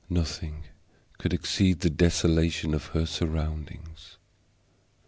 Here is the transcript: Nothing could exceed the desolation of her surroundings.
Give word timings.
Nothing 0.09 0.63
could 1.19 1.31
exceed 1.31 1.81
the 1.81 1.89
desolation 1.91 2.73
of 2.73 2.87
her 2.87 3.05
surroundings. 3.05 4.17